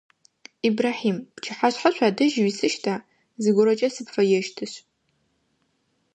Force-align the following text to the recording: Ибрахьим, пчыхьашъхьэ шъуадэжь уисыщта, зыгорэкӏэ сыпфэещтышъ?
Ибрахьим, 0.67 1.17
пчыхьашъхьэ 1.35 1.89
шъуадэжь 1.95 2.37
уисыщта, 2.43 2.93
зыгорэкӏэ 3.43 3.89
сыпфэещтышъ? 3.95 4.75